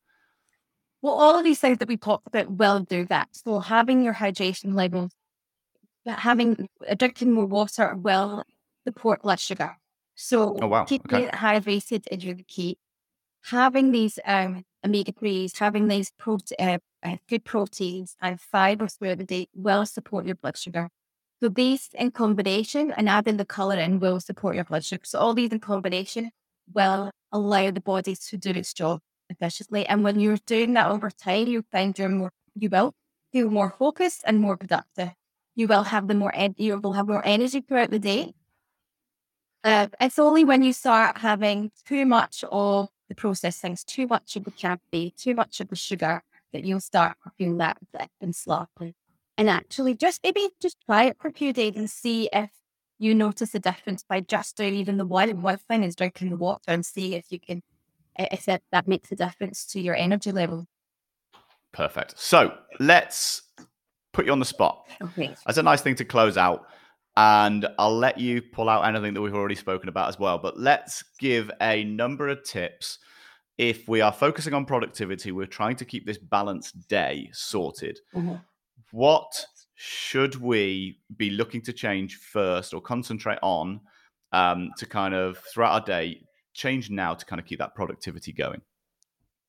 [1.01, 3.29] Well, all of these things that we talked about will do that.
[3.31, 5.11] So having your hydration levels,
[6.05, 8.43] having drinking more water will
[8.87, 9.77] support blood sugar.
[10.15, 10.83] So oh, wow.
[10.83, 11.25] keeping okay.
[11.25, 12.77] it hydrated is really key.
[13.45, 19.17] Having these um, omega threes, having these prote- uh, uh, good proteins and fibers throughout
[19.17, 20.89] the day will support your blood sugar.
[21.41, 25.01] So these in combination and adding the colour in will support your blood sugar.
[25.05, 26.31] So all these in combination
[26.71, 28.99] will allow the body to do its job
[29.29, 29.87] efficiently.
[29.87, 32.93] And when you're doing that over time, you find you're more you will
[33.31, 35.11] feel more focused and more productive.
[35.55, 38.33] You will have the more en- you will have more energy throughout the day.
[39.63, 44.37] Uh, it's only when you start having too much of the processed things, too much
[44.37, 47.77] of the caffeine, too much of the sugar, that you'll start feeling that
[48.21, 48.95] and sloppy.
[49.37, 52.51] And actually, just maybe just try it for a few days and see if
[52.99, 56.37] you notice a difference by just doing even the one one thing is drinking the
[56.37, 57.61] water and see if you can
[58.17, 60.67] if that, that makes a difference to your energy level.
[61.73, 62.17] Perfect.
[62.17, 63.41] So let's
[64.13, 64.87] put you on the spot.
[65.01, 65.35] Okay.
[65.45, 66.67] That's a nice thing to close out.
[67.17, 70.37] And I'll let you pull out anything that we've already spoken about as well.
[70.37, 72.99] But let's give a number of tips.
[73.57, 77.99] If we are focusing on productivity, we're trying to keep this balanced day sorted.
[78.15, 78.35] Mm-hmm.
[78.91, 79.45] What
[79.75, 83.81] should we be looking to change first or concentrate on
[84.31, 86.21] um, to kind of throughout our day
[86.53, 88.61] change now to kind of keep that productivity going?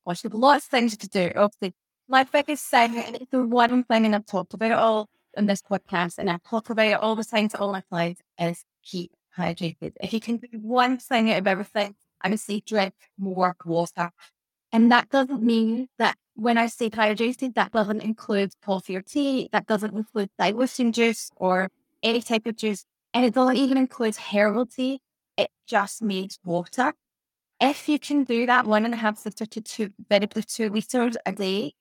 [0.05, 1.31] Gosh, there's lots of things to do.
[1.35, 1.73] Obviously,
[2.07, 5.45] my biggest thing, and it's the one thing, and I've talked about it all in
[5.45, 8.63] this podcast, and I talk about it all the time to all my clients, is
[8.83, 9.93] keep hydrated.
[10.01, 14.11] If you can do one thing out of everything, I would say drink more water.
[14.71, 19.49] And that doesn't mean that when I say hydrated, that doesn't include coffee or tea.
[19.51, 21.69] That doesn't include dilution juice or
[22.01, 22.85] any type of juice.
[23.13, 24.99] And it doesn't even include herbal tea.
[25.37, 26.93] It just means water.
[27.59, 31.17] If you can do that one and a half liter to two, very two liters
[31.25, 31.73] a day,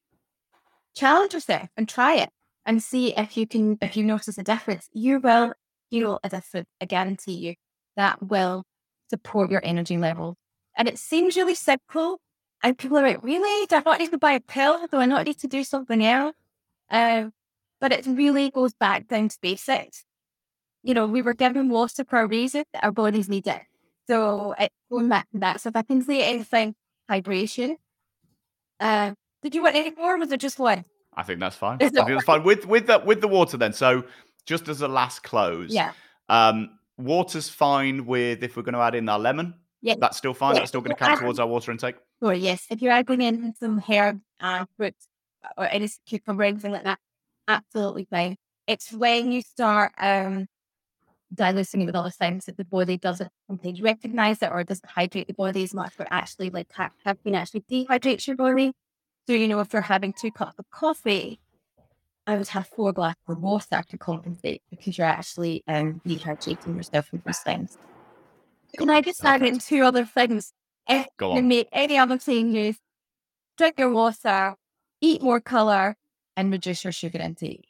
[0.94, 2.30] challenge yourself and try it
[2.64, 4.88] and see if you can, if you notice a difference.
[4.92, 5.52] You will
[5.90, 6.68] feel a difference.
[6.80, 7.54] I guarantee you
[7.96, 8.64] that will
[9.10, 10.36] support your energy level.
[10.76, 12.20] And it seems really simple.
[12.62, 13.66] And people are like, really?
[13.66, 14.86] Do I not need to buy a pill?
[14.86, 16.36] Do I not need to do something else?
[16.90, 17.32] Um,
[17.80, 20.04] but it really goes back down to basics
[20.82, 22.64] you know, we were given water for a reason.
[22.82, 23.62] Our bodies need it.
[24.08, 25.60] So it's going back to that.
[25.60, 26.74] So if I can say anything,
[27.10, 27.76] hydration.
[28.80, 30.18] Uh, did you want any more?
[30.18, 30.84] Was it just one?
[31.14, 31.78] I think that's fine.
[31.80, 33.72] I think that's fine with with the with the water then.
[33.72, 34.04] So
[34.46, 35.92] just as a last close, yeah.
[36.28, 39.54] Um, water's fine with if we're going to add in our lemon.
[39.82, 40.54] Yeah, that's still fine.
[40.54, 40.60] Yeah.
[40.60, 41.96] That's still going to count towards our water intake.
[42.22, 42.32] Sure.
[42.32, 42.66] Yes.
[42.70, 45.08] If you're adding in some herb and fruits
[45.56, 46.98] or any cucumber, anything like that,
[47.48, 48.36] absolutely fine.
[48.66, 50.46] It's when you start um
[51.34, 53.30] diluting it with other things that the body doesn't
[53.80, 58.26] recognize it or doesn't hydrate the body as much, but actually like caffeine actually dehydrates
[58.26, 58.72] your body.
[59.26, 61.38] So, you know, if you're having two cups of coffee,
[62.26, 67.06] I would have four glasses of water to compensate because you're actually um, dehydrating yourself
[67.06, 67.76] from those things.
[68.76, 70.52] Can I just add in two other things?
[70.88, 72.76] If you make any other changes,
[73.58, 74.56] drink your water,
[75.00, 75.96] eat more color,
[76.36, 77.68] and reduce your sugar intake.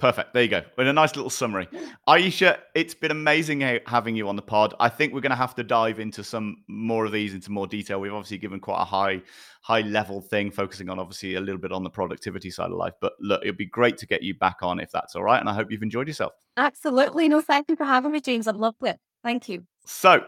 [0.00, 0.32] Perfect.
[0.32, 0.62] There you go.
[0.78, 1.68] With a nice little summary.
[2.08, 4.74] Aisha, it's been amazing having you on the pod.
[4.80, 7.66] I think we're going to have to dive into some more of these into more
[7.66, 8.00] detail.
[8.00, 9.20] We've obviously given quite a high,
[9.60, 12.94] high level thing, focusing on obviously a little bit on the productivity side of life.
[12.98, 15.38] But look, it'd be great to get you back on if that's all right.
[15.38, 16.32] And I hope you've enjoyed yourself.
[16.56, 17.28] Absolutely.
[17.28, 18.48] No, thank you for having me, James.
[18.48, 18.98] I've loved it.
[19.22, 19.64] Thank you.
[19.84, 20.24] So,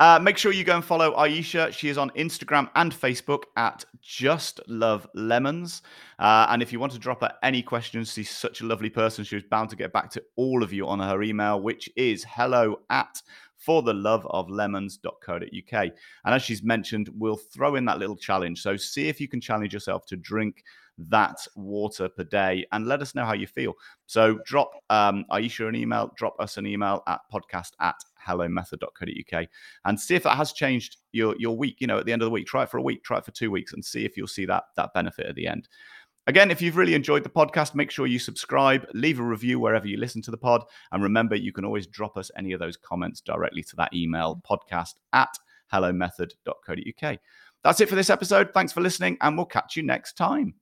[0.00, 1.72] uh, make sure you go and follow Aisha.
[1.72, 5.82] She is on Instagram and Facebook at Just Love Lemons.
[6.20, 9.24] Uh, and if you want to drop her any questions, she's such a lovely person.
[9.24, 12.24] She was bound to get back to all of you on her email, which is
[12.28, 13.20] hello at
[13.56, 15.72] for the love of lemons.co.uk.
[15.72, 15.92] And
[16.34, 18.62] as she's mentioned, we'll throw in that little challenge.
[18.62, 20.62] So see if you can challenge yourself to drink
[20.98, 23.74] that water per day and let us know how you feel.
[24.06, 29.46] So drop um, Aisha an email, drop us an email at podcast at hellomethod.co.uk
[29.84, 31.80] and see if that has changed your, your week.
[31.80, 33.24] You know, at the end of the week, try it for a week, try it
[33.24, 35.68] for two weeks and see if you'll see that, that benefit at the end.
[36.26, 39.86] Again, if you've really enjoyed the podcast, make sure you subscribe, leave a review wherever
[39.86, 40.62] you listen to the pod.
[40.92, 44.42] And remember, you can always drop us any of those comments directly to that email
[44.48, 45.30] podcast at
[45.72, 47.18] hellomethod.co.uk.
[47.64, 48.52] That's it for this episode.
[48.52, 50.54] Thanks for listening, and we'll catch you next time.